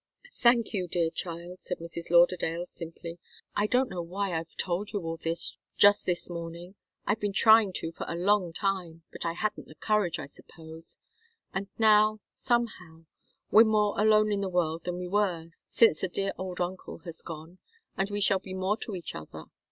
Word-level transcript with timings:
"Thank 0.37 0.73
you, 0.73 0.87
dear 0.87 1.11
child," 1.11 1.61
said 1.61 1.77
Mrs. 1.77 2.09
Lauderdale, 2.09 2.65
simply. 2.65 3.19
"I 3.55 3.67
don't 3.67 3.87
know 3.87 4.01
why 4.01 4.33
I've 4.33 4.55
told 4.55 4.93
you 4.93 5.01
all 5.01 5.17
this 5.17 5.57
just 5.77 6.07
this 6.07 6.27
morning. 6.27 6.73
I've 7.05 7.19
been 7.19 7.33
trying 7.33 7.71
to 7.73 7.91
for 7.91 8.07
a 8.09 8.15
long 8.15 8.51
time. 8.51 9.03
But 9.11 9.27
I 9.27 9.33
hadn't 9.33 9.67
the 9.67 9.75
courage, 9.75 10.17
I 10.17 10.25
suppose. 10.25 10.97
And 11.53 11.67
now 11.77 12.19
somehow 12.31 13.05
we're 13.51 13.63
more 13.63 13.93
alone 14.01 14.31
in 14.31 14.41
the 14.41 14.49
world 14.49 14.85
than 14.85 14.97
we 14.97 15.07
were, 15.07 15.51
since 15.69 16.01
the 16.01 16.07
dear 16.07 16.31
old 16.35 16.59
uncle 16.59 16.97
has 17.05 17.21
gone 17.21 17.59
and 17.95 18.09
we 18.09 18.21
shall 18.21 18.39
be 18.39 18.55
more 18.55 18.77
to 18.77 18.95
each 18.95 19.13
other. 19.13 19.43